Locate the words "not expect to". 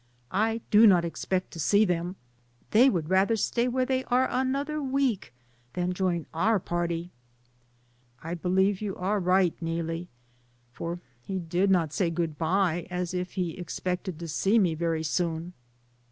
0.87-1.59